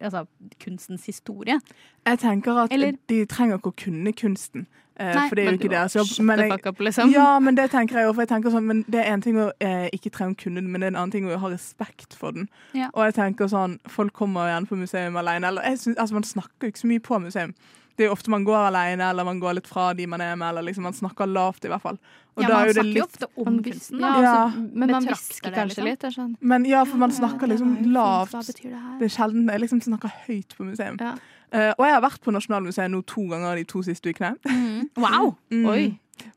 [0.00, 0.24] altså,
[0.64, 1.58] kunstens historie.
[2.06, 4.66] Jeg tenker at Eller- de trenger ikke å kunne kunsten,
[4.96, 6.24] eh, Nei, for det er jo ikke deres jobb.
[6.24, 7.10] Men jeg, up, liksom.
[7.12, 9.50] ja, men det tenker jeg jo, for jeg sånn, men det er en ting å
[9.60, 12.14] eh, ikke trenge å kunne den, men det er en annen ting å ha respekt
[12.14, 12.48] for den.
[12.74, 12.90] Ja.
[12.94, 16.22] Og jeg tenker sånn, folk kommer gjerne på museum alene, eller jeg synes, altså man
[16.22, 17.54] snakker jo ikke så mye på museum.
[17.96, 20.34] Det er jo ofte man går alene, eller man går litt fra de man er
[20.34, 21.98] med, eller liksom man snakker lavt, i hvert fall.
[22.32, 24.06] Og Ja, da man er jo det snakker jo litt ofte om kunsten, da.
[24.06, 24.32] Ja.
[24.32, 25.90] altså, men man hvisker det, kanskje liksom.
[25.90, 26.16] litt.
[26.16, 28.36] Sånn Men ja, for man snakker liksom Hva lavt.
[28.48, 28.94] betyr det her?
[29.00, 30.96] Det er sjelden jeg liksom snakker høyt på museum.
[31.00, 31.14] Ja.
[31.52, 34.36] Uh, og jeg har vært på Nasjonalmuseet nå to ganger de to siste ukene.
[35.02, 35.34] Wow!
[35.52, 35.66] Mm.
[35.68, 35.82] Oi.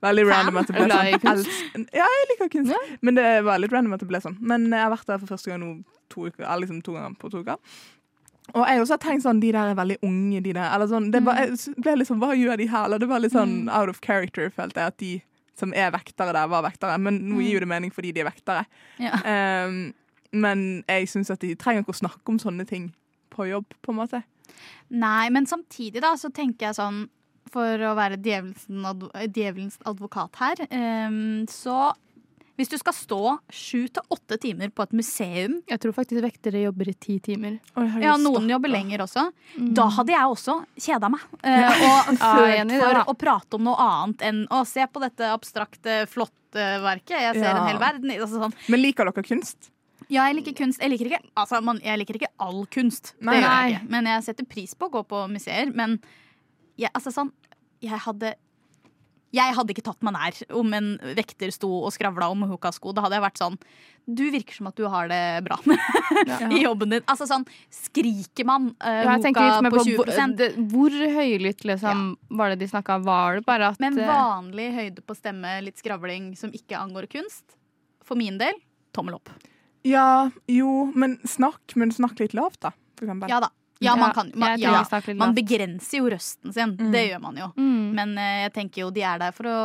[0.04, 1.88] Veldig random at det ble sånn.
[2.00, 2.92] Ja, jeg liker kunst.
[3.06, 4.36] Men det var litt random at det ble sånn.
[4.42, 5.72] Men jeg har vært der for første gang nå
[6.12, 7.60] to uker, liksom to ganger på to uker.
[8.56, 10.70] Og jeg også har tenkt sånn, de der er veldig unge, de der.
[10.74, 11.26] Eller sånn, det Mm.
[11.26, 11.48] bare,
[11.84, 12.86] ble litt sånn, hva gjør de her?
[12.86, 15.22] Eller det var litt sånn out of character, følte jeg, at de
[15.56, 16.98] som er vektere der, var vektere.
[17.00, 18.66] Men nå gir jo det mening fordi de er vektere.
[19.00, 19.66] Ja.
[19.68, 19.94] Um,
[20.34, 22.94] men jeg syns at de trenger ikke å snakke om sånne ting
[23.32, 24.24] på jobb, på en måte.
[24.90, 27.10] Nei, men samtidig da, så tenker jeg sånn
[27.52, 30.56] For å være djevelens, advokat her,
[31.08, 31.94] um, så
[32.56, 33.18] hvis du skal stå
[33.52, 37.58] sju til åtte timer på et museum Jeg tror faktisk vektere jobber i ti timer.
[38.02, 39.26] Ja, noen jobber lenger også.
[39.58, 39.74] Mm.
[39.76, 41.26] Da hadde jeg også kjeda meg.
[41.44, 46.06] eh, og følt for å prate om noe annet enn å se på dette abstrakte,
[46.08, 47.18] flotte verket.
[47.20, 47.58] Jeg ser Ja.
[47.60, 48.12] en hel verden.
[48.16, 48.56] Altså sånn.
[48.72, 49.72] Men liker dere kunst?
[50.08, 50.80] Ja, jeg liker kunst.
[50.80, 53.16] Jeg liker ikke, altså, man, jeg liker ikke all kunst.
[53.20, 53.36] Nei.
[53.36, 53.62] det gjør Nei.
[53.70, 53.90] jeg ikke.
[53.98, 55.72] Men jeg setter pris på å gå på museer.
[55.76, 56.00] Men
[56.78, 57.32] jeg, altså, sånn,
[57.84, 58.36] jeg hadde
[59.34, 62.94] jeg hadde ikke tatt meg nær om en vekter sto og skravla om hukasko.
[62.96, 63.58] Da hadde jeg vært sånn
[64.06, 65.58] Du virker som at du har det bra
[66.56, 67.04] i jobben din.
[67.10, 72.06] Altså sånn, Skriker man uh, Ja, litt på på 20 på, det, hvor høylytt liksom,
[72.30, 73.00] var det de snakka?
[73.06, 77.10] Var det bare at Men eh, vanlig høyde på stemme, litt skravling som ikke angår
[77.12, 77.58] kunst,
[78.06, 78.56] for min del,
[78.96, 79.34] tommel opp.
[79.86, 82.72] Ja, jo, men snakk, men snakk litt lavt, da.
[82.96, 83.30] For eksempel.
[83.30, 83.52] Ja da.
[83.84, 84.86] Ja, man, kan, man, ja,
[85.20, 86.78] man begrenser jo røsten sin.
[86.80, 86.92] Mm.
[86.94, 87.50] Det gjør man jo.
[87.60, 87.92] Mm.
[87.98, 89.60] Men eh, jeg tenker jo de er der for å,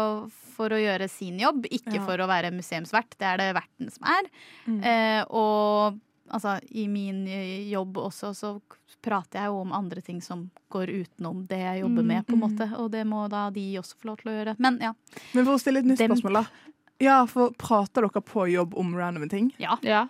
[0.57, 2.05] for å gjøre sin jobb, ikke Ja.
[2.09, 3.14] for å være museumsvert.
[3.18, 4.31] Det er det verten som er.
[4.66, 4.81] Mm.
[4.83, 8.53] Eh, og altså, i min eh, jobb også så
[9.01, 12.35] prater jeg jo om andre ting som går utenom det jeg jobber Mm, med, på
[12.35, 12.49] en mm.
[12.49, 12.66] måte.
[12.83, 14.57] Og det må da de også få lov til å gjøre.
[14.59, 14.90] Men ja.
[15.33, 16.11] Men for å stille et nytt Dem...
[16.12, 16.75] spørsmål, da.
[17.01, 19.55] Ja, for Prater dere på jobb om random ting?
[19.62, 20.09] Ja, Ja.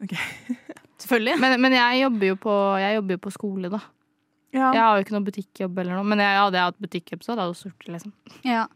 [1.02, 1.38] selvfølgelig.
[1.42, 3.80] Men, men jeg, jobber jo på, jeg jobber jo på skole, da.
[4.54, 4.68] Ja.
[4.70, 6.06] Jeg har jo ikke noen butikkjobb eller noe.
[6.12, 8.14] Men jeg, hadde jeg hatt butikkjobb, så hadde jeg jo sort, liksom.
[8.46, 8.68] Ja.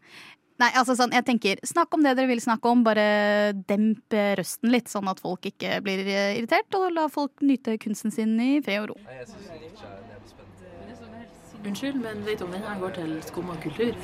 [0.59, 4.73] Nei, altså sånn, jeg tenker, Snakk om det dere vil snakke om, bare demp røsten
[4.73, 8.57] litt, sånn at folk ikke blir eh, irritert, og la folk nyte kunsten sin i
[8.65, 8.97] fred og ro.
[11.59, 13.95] Unnskyld, men vet du om denne går til Skumma kultur?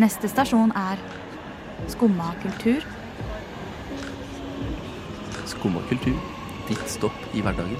[0.00, 1.00] Neste stasjon er
[1.92, 2.84] Skumma kultur.
[5.50, 6.14] Skumma kultur.
[6.68, 7.74] Ditt stopp i hverdagen.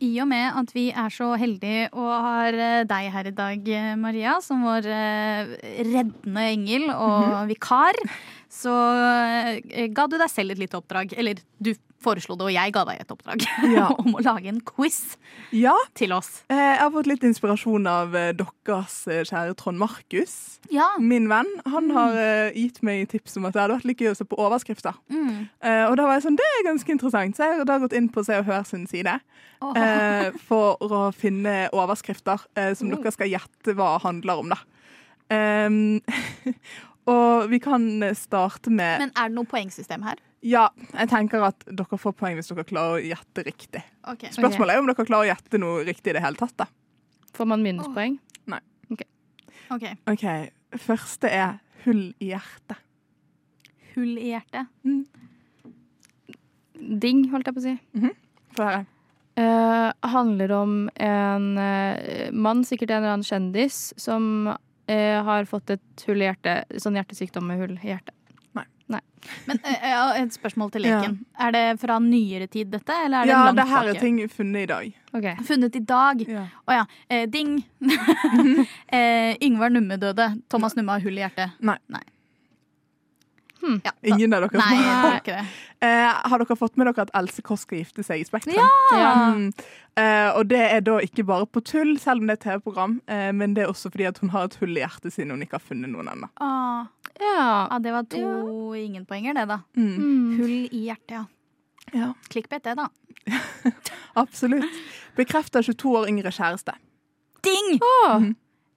[0.00, 3.66] I og med at vi er så heldige og har eh, deg her i dag,
[3.68, 5.50] eh, Maria, som vår eh,
[5.90, 7.98] reddende engel og vikar,
[8.50, 8.72] så
[9.92, 11.12] ga du deg selv et lite oppdrag.
[11.20, 13.44] Eller du foreslo det, og jeg ga deg et oppdrag
[13.76, 13.88] Ja.
[14.00, 15.16] om å lage en quiz
[15.52, 15.74] ja.
[15.98, 16.42] til oss.
[16.48, 20.34] Eh, Jeg har fått litt inspirasjon av eh, deres eh, kjære Trond Markus.
[20.72, 20.86] Ja.
[21.02, 21.50] Min venn.
[21.68, 24.26] Han har eh, gitt meg tips om at det hadde vært like gøy å se
[24.28, 24.96] på overskrifter.
[25.12, 25.48] Mm.
[25.90, 27.36] Og da var jeg sånn, det er ganske interessant.
[27.36, 31.02] Så jeg har da gått inn på Se og Hør sin side eh, for å
[31.16, 34.58] finne overskrifter som som dere skal gjette hva handler om, da.
[35.30, 36.00] Um,
[37.12, 37.84] og vi kan
[38.18, 40.18] starte med Men er det noe poengsystem her?
[40.40, 43.82] Ja, jeg tenker at dere får poeng hvis dere klarer å gjette riktig.
[44.08, 44.32] Okay.
[44.32, 46.56] Spørsmålet er om dere klarer å gjette noe riktig i det hele tatt.
[46.62, 46.68] da.
[47.36, 48.16] Får man minuspoeng?
[48.50, 48.60] Nei.
[49.70, 49.84] Ok.
[50.10, 50.24] OK.
[50.82, 52.80] Første er hull i hjertet.
[53.94, 54.70] Hull i hjertet.
[56.80, 57.76] Ding, holdt jeg på å si.
[58.56, 58.86] Få høre.
[59.40, 65.76] Uh, handler om en uh, mann, sikkert en eller annen kjendis, som uh, har fått
[65.76, 66.80] et hull i hjertet.
[66.82, 68.16] Sånn hjertesykdom med hull i hjertet.
[68.90, 71.18] Men uh, ja, et spørsmål til leken.
[71.38, 72.96] Er det fra nyere tid, dette?
[73.04, 74.04] Eller er det Ja, langt det her er tilbake?
[74.06, 74.94] ting funnet i dag.
[75.12, 75.34] Okay.
[75.50, 76.24] Funnet i dag.
[76.28, 76.46] Ja.
[76.66, 76.86] Oh, ja.
[77.08, 77.58] Eh, ding.
[78.92, 80.32] eh, Yngvar Numme døde.
[80.48, 81.58] Thomas Numme har hull i hjertet.
[81.60, 81.78] Nei.
[83.60, 85.42] Ja, Ingen av dere Nei, som har ikke det.
[85.86, 88.56] eh, Har dere fått med dere at Else Kåss skal gifte seg i Spektrum?
[88.56, 89.10] Ja.
[89.36, 89.50] Mm.
[90.00, 92.96] Eh, og det er da ikke bare på tull, selv om det er et TV-program,
[93.10, 95.44] eh, men det er også fordi at hun har et hull i hjertet siden hun
[95.44, 96.30] ikke har funnet noen ennå.
[96.40, 96.88] Ah,
[97.20, 97.68] Ja.
[97.70, 98.80] ja, det var to ja.
[98.80, 99.60] ingenpoenger, det, da.
[99.76, 99.96] Mm.
[99.96, 100.38] Mm.
[100.40, 101.24] Hull i hjertet, ja.
[101.92, 102.88] Ja, Klikkbet, det, da.
[104.22, 104.78] absolutt.
[105.18, 106.76] Bekrefter 22 år yngre kjæreste.
[107.44, 107.80] Ding!
[107.82, 108.30] Åh.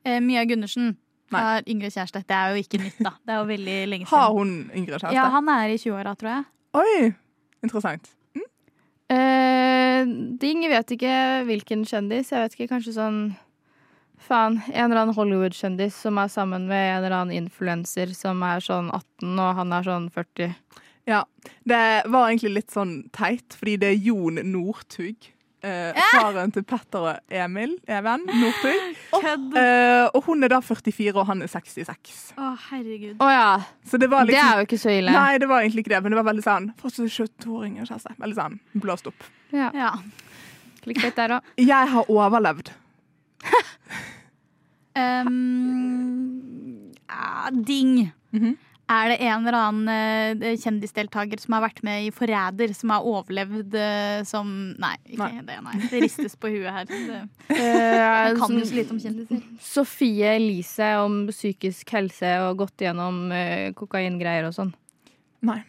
[0.04, 0.96] Eh, Mia Gundersen
[1.32, 2.24] har yngre kjæreste.
[2.28, 3.14] Det er jo ikke nytt, da.
[3.22, 5.16] Det er jo veldig lenge Har hun yngre kjæreste?
[5.18, 6.44] Ja, han er i 20-åra, tror jeg.
[6.74, 7.14] Oi,
[7.64, 8.12] interessant.
[9.14, 10.04] Eh,
[10.42, 11.16] Ding, jeg vet ikke
[11.48, 12.32] hvilken kjendis.
[12.32, 13.20] Jeg vet ikke, kanskje sånn
[14.24, 18.64] Faen, en eller annen Hollywood-kjendis som er sammen med en eller annen influenser som er
[18.64, 20.54] sånn 18, og han er sånn 40.
[21.10, 21.26] Ja.
[21.68, 25.30] Det var egentlig litt sånn teit, fordi det er Jon Northug.
[25.64, 28.98] Eh, faren til Petter og Emil, Even Northug.
[29.14, 29.54] Kødd!
[29.60, 32.34] Eh, og hun er da 44, og han er 66.
[32.36, 33.16] Å, herregud.
[33.24, 33.48] Å ja.
[33.88, 35.16] Så det var Det liksom er jo ikke så ille.
[35.16, 38.16] Nei, det var egentlig ikke det, men det var veldig sånn Fortsatt 22-åringer, kjæreste.
[38.20, 39.28] Veldig sånn blåst opp.
[39.56, 39.72] Ja.
[39.78, 39.94] Ja.
[40.84, 41.54] Clickbait der òg.
[41.64, 42.74] Jeg har overlevd.
[44.94, 48.12] Um, ja, ding.
[48.30, 48.58] Mhm.
[48.94, 53.06] Er det en eller annen eh, kjendisdeltaker som har vært med i Forræder, som har
[53.08, 55.46] overlevd eh, som Nei, ikke Nei.
[55.48, 55.56] det.
[55.66, 55.78] nei.
[55.88, 56.90] Det ristes på huet her.
[56.92, 57.22] Det,
[57.56, 59.40] uh, kan jo så lite om kjendiser.
[59.64, 63.24] Sofie Elise om psykisk helse og gått gjennom
[63.80, 64.76] kokaingreier og sånn.
[65.48, 65.62] Nei.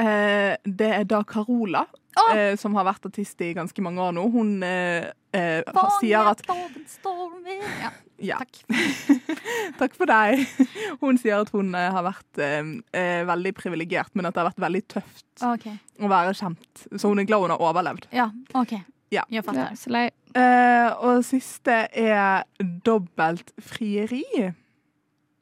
[0.00, 1.84] Eh, det er da Carola,
[2.34, 4.24] eh, som har vært artist i ganske mange år nå.
[4.32, 5.60] Hun eh, eh,
[6.00, 6.42] sier at
[7.82, 7.92] ja.
[8.24, 8.38] Ja.
[8.38, 8.60] Takk.
[9.80, 10.44] Takk for deg.
[11.02, 14.62] Hun sier at hun eh, har vært eh, veldig privilegert, men at det har vært
[14.66, 15.78] veldig tøft okay.
[15.98, 16.84] å være kjent.
[16.94, 18.06] Så hun er glad hun har overlevd.
[18.14, 18.76] Ja, OK.
[19.14, 19.22] Ja.
[19.30, 19.74] Jeg Ja, fatter.
[19.78, 20.08] så lei.
[20.34, 22.46] Eh, og siste er
[22.86, 24.24] dobbelt frieri.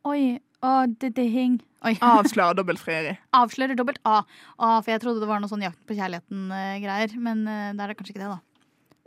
[0.09, 0.25] Oi.
[0.63, 1.57] Å, det, det hing.
[1.83, 1.95] Oi.
[2.15, 3.17] Avslører dobbelt frieri.
[3.35, 4.21] Avslører dobbelt A.
[4.59, 4.75] A.
[4.83, 7.17] For jeg trodde det var noe sånn jakt på kjærligheten-greier.
[7.23, 8.41] Men uh, det er det kanskje ikke det, da.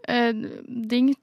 [0.09, 1.13] Uh, ding.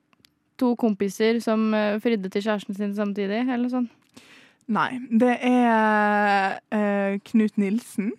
[0.61, 4.27] To kompiser som uh, fridde til kjæresten sin samtidig, eller noe sånt.
[4.71, 4.91] Nei.
[5.11, 8.13] Det er uh, Knut Nilsen.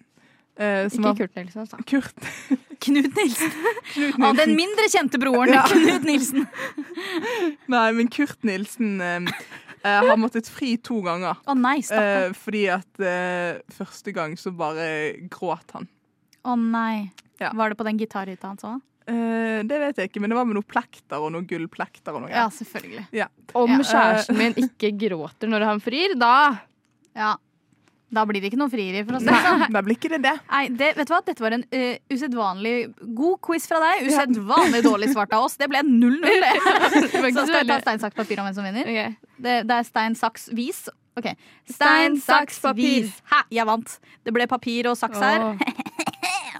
[0.59, 1.79] Uh, som Ikke var- Kurt Nilsen, altså.
[1.87, 2.27] Kurt.
[2.83, 3.53] Knut Nilsen.
[3.93, 5.53] Knut Å, den mindre kjente broren.
[5.55, 5.63] Ja.
[5.71, 6.45] Knut Nilsen.
[7.71, 8.97] Nei, men Kurt Nilsen
[9.83, 11.37] eh, eh, har måttet fri to ganger.
[11.45, 12.29] Å nei, stakkar.
[12.29, 14.87] Eh, fordi at eh, første gang så bare
[15.29, 15.87] gråt han.
[16.43, 17.11] Å nei.
[17.39, 17.51] Ja.
[17.53, 18.81] Var det på den gitarhytta hans òg?
[19.07, 22.13] Eh, det vet jeg ikke, men det var med noen plekter og noen gullplekter.
[22.15, 23.07] og noe Ja, selvfølgelig.
[23.11, 23.27] Ja.
[23.53, 26.59] Om kjæresten min ikke gråter når han frir, da
[27.15, 27.35] Ja.
[28.13, 29.29] Da blir det ikke noe frieri, for sånn.
[29.29, 30.33] Nei, da blir ikke det det.
[30.51, 31.21] Nei, det, vet du hva?
[31.25, 32.73] Dette var en uh, usedvanlig
[33.17, 34.09] god quiz fra deg.
[34.11, 35.57] Usedvanlig dårlig svart av oss.
[35.57, 36.51] Det ble 0-0, det.
[36.93, 38.89] Så skal vi ta stein, saks, papir om hvem som vinner.
[38.89, 39.15] Okay.
[39.37, 40.85] Det, det er stein, saks, vis.
[41.17, 41.31] Ok.
[41.69, 43.07] Stein, saks, papir.
[43.07, 43.17] vis.
[43.31, 43.97] Hæ, jeg vant.
[44.25, 45.49] Det ble papir og saks her.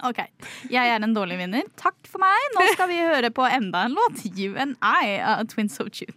[0.04, 0.18] Ok.
[0.68, 1.64] Jeg er en dårlig vinner.
[1.80, 2.50] Takk for meg.
[2.58, 4.20] Nå skal vi høre på enda en låt.
[4.36, 6.12] You and I uh, Twins of Tune.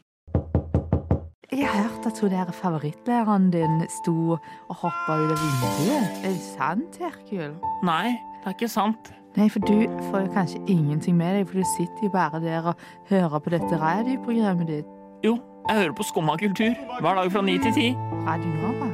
[1.51, 4.36] Jeg har hørt at hun der favorittlæreren din sto
[4.69, 6.17] og hoppa ut av vinduet.
[6.25, 7.53] Er det sant, Herkul?
[7.88, 9.13] Nei, det er ikke sant.
[9.38, 12.67] Nei, for du får jo kanskje ingenting med deg, for du sitter jo bare der
[12.73, 14.91] og hører på dette radioprogrammet ditt.
[15.23, 15.38] Jo,
[15.69, 17.88] jeg hører på Skumma kultur hver dag fra ni til ti.
[18.27, 18.91] Radio Nova.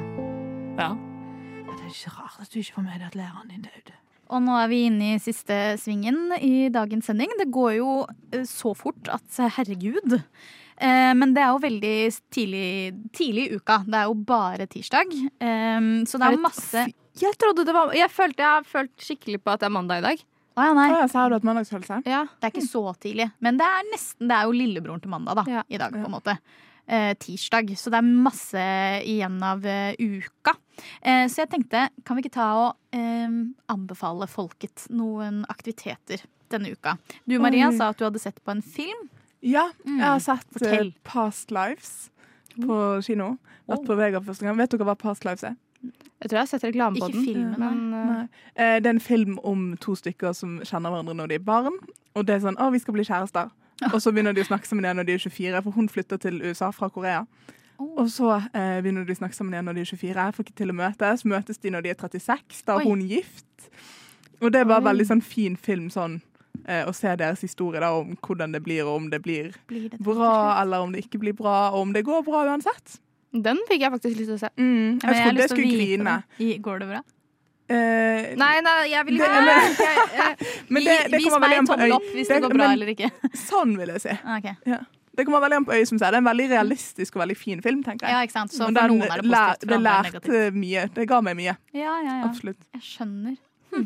[0.78, 0.92] Ja.
[0.94, 3.98] Ja, Det er ikke rart at du ikke får med deg at læreren din døde.
[4.30, 7.34] Og nå er vi inne i siste svingen i dagens sending.
[7.42, 7.90] Det går jo
[8.34, 10.20] eh, så fort at herregud.
[10.78, 11.96] Eh, Men det er jo veldig
[12.34, 12.68] tidlig,
[13.14, 13.80] tidlig i uka.
[13.86, 15.12] Det er jo bare tirsdag.
[15.40, 18.64] Eh, Så det Er er det masse Jeg trodde det var Jeg følte jeg har
[18.64, 20.24] følt skikkelig på at det er mandag i dag.
[20.58, 21.08] Å ja, nei.
[21.08, 22.04] Så har du hatt mandagsfølelse?
[22.06, 22.26] Ja.
[22.40, 23.32] Det er ikke så tidlig.
[23.42, 25.64] Men det er nesten Det er jo lillebroren til mandag da, Ja.
[25.70, 26.38] i dag, på en måte.
[26.88, 27.70] Eh, tirsdag.
[27.78, 28.60] Så det er masse
[29.08, 30.54] igjen av eh, uka.
[31.02, 33.30] Eh, så jeg tenkte, kan vi ikke ta og eh,
[33.70, 36.98] anbefale folket noen aktiviteter denne uka?
[37.26, 37.78] Du Maria Oi.
[37.78, 39.10] sa at du hadde sett på en film.
[39.44, 39.98] Ja, Mm.
[40.00, 40.94] jeg har sett eh, Fortell.
[41.04, 42.10] Past Lives
[42.56, 43.38] på kino.
[43.68, 44.58] Vært på Vega første gang.
[44.58, 45.56] Vet dere hva Past Lives er?
[45.84, 47.26] Jeg tror jeg har sett reklame på Ikke den.
[47.26, 47.74] filmen, nei.
[47.74, 48.28] men, eh, Nei.
[48.56, 51.74] Eh, Det er en film om to stykker som kjenner hverandre når de er barn.
[52.16, 53.52] Og det er sånn 'Å, vi skal bli kjærester'.
[53.94, 56.18] Og så begynner de å snakke sammen igjen når de er 24, for hun flytter
[56.20, 57.26] til USA fra Korea.
[57.80, 60.16] Og så eh, begynner de å snakke sammen igjen når de er 24.
[60.24, 61.26] Jeg får ikke til å møtes.
[61.26, 62.64] Møtes de når de er 36.
[62.66, 62.82] Da Oi.
[62.82, 63.70] er hun gift.
[64.42, 64.94] Og det er bare Oi.
[64.94, 66.22] veldig sånn fin film sånn
[66.68, 69.90] eh, og se deres historie da, om hvordan det blir, og om det blir Blir
[69.90, 73.00] det bra, eller om det ikke blir bra, og om det går bra uansett.
[73.34, 74.50] Den fikk jeg faktisk lyst til å se.
[74.58, 76.18] Mm, jeg trodde jeg skulle grine.
[76.40, 77.02] I- Går det bra?
[77.74, 79.78] Eh, Nei, nei, jeg vil ikke men- jeg,
[80.18, 83.10] jeg, men det, det Vis meg tommel opp hvis det, går bra men eller ikke.
[83.40, 84.18] Sånn vil jeg si.
[84.38, 84.54] Okay.
[84.68, 84.82] Ja.
[85.14, 86.10] Det kommer veldig an på øyet, som sier.
[86.12, 88.16] Det er en veldig realistisk og veldig fin film, tenker jeg.
[88.18, 88.52] Ja, ikke sant?
[88.54, 90.86] Så for den noen er det positivt, for det lærte mye.
[90.96, 91.54] Det ga meg mye.
[91.74, 92.22] Ja, ja, ja.
[92.28, 92.58] Absolutt.
[92.74, 93.36] Jeg skjønner.
[93.74, 93.86] Hm.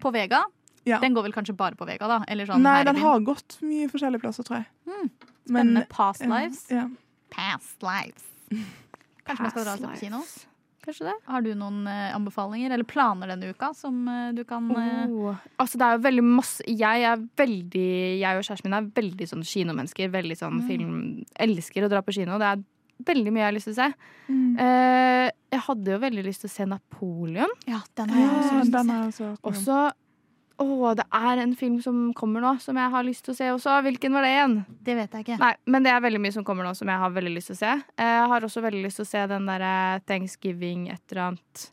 [0.00, 0.42] På Vega?
[0.86, 1.00] Ja.
[1.02, 2.20] Den går vel kanskje bare på Vega, da?
[2.30, 4.66] Eller sånn Nei, her den har gått mye forskjellige plasser, tror jeg.
[4.86, 5.10] Men-
[5.46, 5.86] Spennende.
[5.90, 6.60] Past ja, Lives?
[6.70, 6.88] Ja.
[7.30, 8.24] Past Lives.
[9.26, 10.20] Kanskje man skal dra seg på kino?
[10.86, 11.14] Kanskje det?
[11.26, 15.34] Har du noen uh, anbefalinger eller planer denne uka som uh, du kan eh, Oh.
[15.58, 17.86] Altså, det er jo veldig masse Jeg er veldig
[18.20, 20.10] Jeg og kjæresten min er veldig sånn kinomennesker.
[20.14, 20.66] Veldig sånn Mm.
[20.70, 22.38] film Elsker å dra på kino.
[22.38, 22.62] Det er
[23.10, 23.88] veldig mye jeg har lyst til å se.
[24.30, 24.58] Mm.
[24.62, 27.50] Eh, jeg hadde jo veldig lyst til å se Napoleon.
[27.66, 29.30] Ja, den har jeg også lyst til å se.
[29.50, 29.80] også
[30.56, 33.48] Å, det er en film som kommer nå, som jeg har lyst til å se
[33.52, 33.74] også.
[33.84, 34.54] Hvilken var det igjen?
[34.86, 35.36] Det vet jeg ikke.
[35.42, 37.58] Nei, men det er veldig mye som kommer nå som jeg har veldig lyst til
[37.58, 37.72] å se.
[38.00, 39.72] Eh, Jeg har også veldig lyst til å se den derre
[40.08, 41.66] Thanksgiving et eller annet.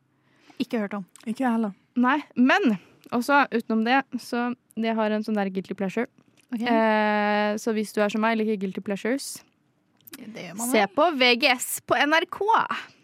[0.59, 1.05] Ikke hørt om.
[1.23, 1.71] Ikke jeg heller.
[1.95, 2.75] Nei, men
[3.15, 6.09] også utenom det, så jeg har en sånn der guilty pleasure.
[6.51, 6.61] Ok.
[6.67, 9.31] Eh, så hvis du er som meg, liker guilty pleasures,
[10.13, 12.39] Det gjør man se på VGS på NRK.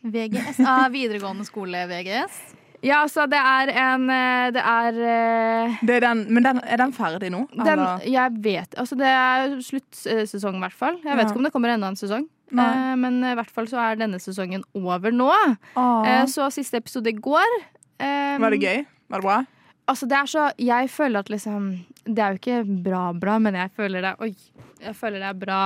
[0.06, 2.36] VGS av videregående skole VGS.
[2.82, 6.78] Ja, altså, det er en eh, Det er eh, Det er den, men den, er
[6.80, 7.42] den ferdig nå?
[7.52, 7.82] den.
[8.08, 10.96] Jeg vet Altså, det er sluttsesong, i hvert fall.
[11.04, 11.30] Jeg vet Ja.
[11.34, 12.28] ikke om det kommer enda en sesong.
[12.56, 12.65] Nei.
[12.65, 15.28] Eh, men i hvert fall så er denne sesongen over nå.
[15.76, 16.08] Åh.
[16.08, 17.58] Eh, så siste episode i går.
[18.00, 18.86] eh, Var det gøy?
[19.10, 19.39] Var det bra?
[19.89, 23.56] Altså, det er så Jeg føler at liksom Det er jo ikke bra bra, men
[23.56, 24.36] jeg føler det Oi.
[24.80, 25.62] Jeg føler det er bra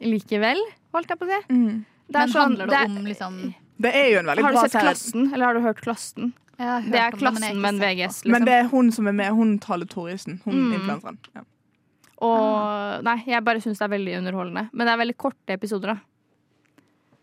[0.00, 0.60] likevel,
[0.94, 1.40] holdt jeg på å si.
[1.50, 1.84] Mm.
[2.06, 4.52] Det er Men sånn- handler det, det om liksom Det er jo en veldig Har
[4.52, 4.80] du sett.
[4.82, 5.32] Klassen?
[5.34, 6.32] Eller har du hørt Klassen?
[6.58, 7.78] Det er Klassen, men.
[7.80, 8.30] VGS, liksom.
[8.30, 10.40] Men det er hun som er med, hun taler Thoresen.
[10.44, 10.72] Hun Mm.
[10.78, 11.18] influenseren.
[11.34, 11.42] Ja.
[12.24, 14.68] Og Nei, jeg bare syns det er veldig underholdende.
[14.72, 16.00] Men det er veldig korte episoder, da.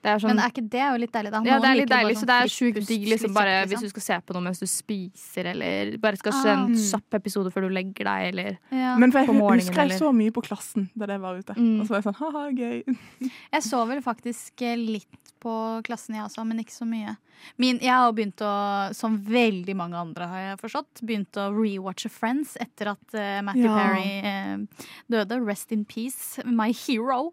[0.02, 1.39] Det er sånn Men er ikke det jo litt deilig, da?
[1.46, 3.82] ja, det er litt deilig, sånn så det er sjukt digg liksom, bare kjapt, hvis
[3.86, 6.63] du skal se på noe mens du spiser, eller bare skal se Ah.
[6.65, 8.98] en kjapp episode før du legger deg, eller Ja.
[8.98, 10.00] Men for jeg På morgenen, husker jeg eller?
[10.00, 11.54] så mye på Klassen da det var ute.
[11.54, 11.82] Mm.
[11.82, 12.98] Og så var jeg sånn ha-ha, gøy.
[13.54, 15.51] Jeg så vel faktisk eh, litt på
[15.88, 17.17] klassen, jeg også, men ikke så mye.
[17.58, 18.49] Min, jeg har begynt å,
[18.93, 23.65] som veldig mange andre har jeg forstått, begynt å rewatche Friends etter at uh, Matthew
[23.65, 23.77] Ja.
[23.80, 25.39] Perry uh, døde.
[25.47, 27.32] Rest in peace, my hero.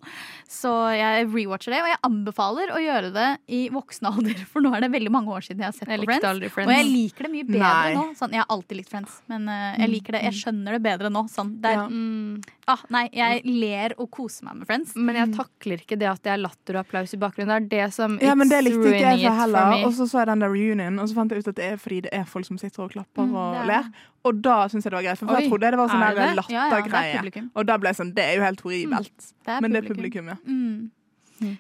[0.49, 4.73] Så jeg rewatcher det, og jeg anbefaler å gjøre det i voksen alder, for nå
[4.79, 6.53] er det veldig mange år siden jeg har sett Jeg på Friends.
[6.57, 6.71] Friends.
[6.73, 7.95] Og jeg liker det mye bedre Nei.
[8.01, 8.07] nå.
[8.17, 10.25] Sånn, jeg har alltid likt Friends, men uh, jeg liker det.
[10.31, 11.27] Jeg skjønner det bedre nå.
[11.29, 11.91] Sånn, det er, Ja.
[11.93, 14.95] mm, ah, nei, jeg ler og koser meg med Friends.
[14.97, 17.69] Men jeg takler ikke det at det er latter og applaus i bakgrunnen.
[17.71, 19.87] Det er det som Ja, men det likte ikke jeg for heller.
[19.87, 21.81] Og så så jeg den der reunion, og så fant jeg ut at det er
[21.81, 23.89] fordi det er folk som sitter og klapper Mm, og det er ler.
[24.29, 26.07] Og da syns jeg det var greit, for Oi, jeg trodde det var sånn en
[26.07, 26.45] der det?
[26.53, 27.49] Ja, ja, det lattergreie.
[27.55, 29.29] og da ble jeg sånn Det er jo helt horribelt.
[29.45, 30.39] Det er Men det er publikum, ja.
[30.45, 30.91] Mm.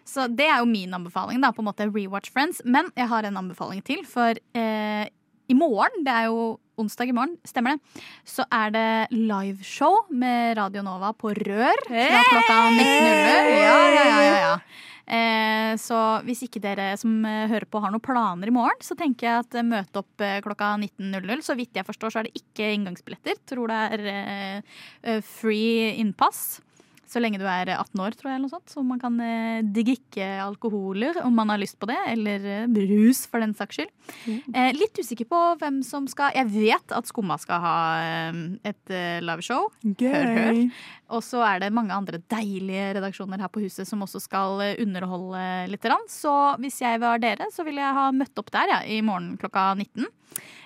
[0.04, 2.60] Så det er jo min anbefaling, da, på en måte rewatch Friends.
[2.64, 5.06] Men jeg har en anbefaling til, for eh,
[5.48, 10.58] i morgen, det er jo onsdag i morgen, stemmer det, så er det liveshow med
[10.58, 13.50] Radio Nova på Rør fra klokka 19.00.
[13.58, 14.52] Ja, ja, ja, ja.
[15.08, 18.92] Eh, så hvis ikke dere som eh, hører på har noen planer i morgen, så
[18.98, 21.44] tenker jeg at eh, møte opp klokka 19.00.
[21.46, 23.40] Så vidt jeg forstår, så er det ikke inngangsbilletter.
[23.48, 26.60] Tror det er eh, free innpass.
[27.08, 28.68] Så lenge du er 18 år, tror jeg, eller noe sånt.
[28.72, 31.98] Så man kan eh, drikke alkoholer om man har lyst på det.
[32.12, 33.92] Eller eh, brus, for den saks skyld.
[34.28, 38.94] Eh, litt usikker på hvem som skal Jeg vet at Skumma skal ha eh, et
[38.94, 39.70] eh, liveshow.
[40.02, 40.62] Hør.
[41.16, 44.76] Og så er det mange andre deilige redaksjoner her på huset som også skal eh,
[44.84, 45.42] underholde
[45.72, 45.88] litt.
[46.12, 49.36] Så hvis jeg var dere, så ville jeg ha møtt opp der ja, i morgen
[49.40, 50.04] klokka 19.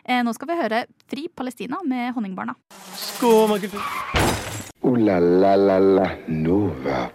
[0.05, 2.57] Eh, nå skal vi høre Fri Palestina med Honningbarna.
[2.99, 4.52] Skål, la
[4.83, 7.11] la la la Nova.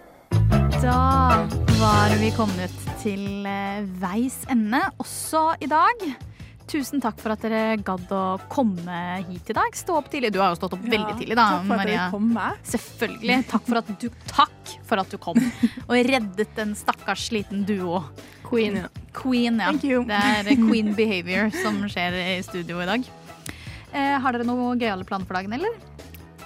[0.82, 1.46] Da
[1.80, 6.04] var vi kommet til eh, veis ende også i dag.
[6.68, 9.72] Tusen takk for at dere gadd å komme hit i dag.
[9.76, 10.32] Stå opp tidlig.
[10.34, 11.94] Du har jo stått opp Ja, veldig tidlig, da, takk for at Maria.
[11.96, 12.58] dere kom med.
[12.72, 13.38] Selvfølgelig.
[13.52, 15.40] Takk for at du, takk for at du kom
[15.88, 18.02] og reddet en stakkars liten duo.
[18.48, 18.82] Queen.
[19.16, 19.70] Queen, ja.
[19.72, 20.04] Thank you.
[20.08, 23.08] Det er eh, queen behavior som skjer i studio i dag.
[23.92, 25.72] Eh, har dere noen gøyale planer for dagen, eller?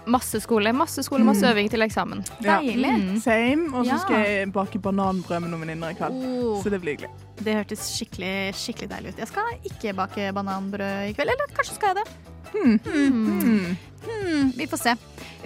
[0.06, 2.24] Masse skole, masse skole, masse øving til eksamen.
[2.42, 2.56] Ja.
[2.60, 2.90] Deilig.
[2.98, 3.20] Mm.
[3.22, 3.68] Same.
[3.74, 3.98] Og så Ja.
[3.98, 6.12] skal jeg bake bananbrød med noen venninner i kveld.
[6.42, 7.10] Oh, Så det blir hyggelig.
[7.42, 9.18] det hørtes skikkelig, skikkelig deilig ut.
[9.18, 11.30] Jeg skal ikke bake bananbrød i kveld.
[11.30, 12.08] Eller kanskje skal jeg det.
[12.52, 13.76] Hmm.
[14.02, 14.94] Hmm, vi får se.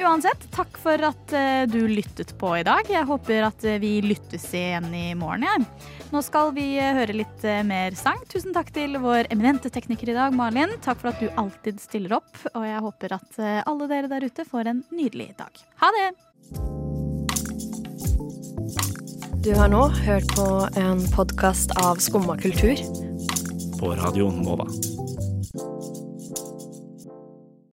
[0.00, 2.88] Uansett, takk for at uh, du lyttet på i dag.
[2.88, 5.44] Jeg håper at uh, vi lyttes igjen i morgen.
[5.46, 5.66] jeg.
[6.16, 8.16] Nå skal vi eh, høre litt eh, mer sang.
[8.32, 10.72] Tusen takk til vår eminente tekniker i dag, Malin.
[10.80, 12.40] Takk for at du alltid stiller opp.
[12.54, 15.60] Og jeg håper at eh, alle dere der ute får en nydelig dag.
[15.84, 16.08] Ha det!
[19.44, 20.50] Du har nå hørt på
[20.80, 22.80] en podkast av Skumma kultur.
[23.76, 24.64] På Radio Nova.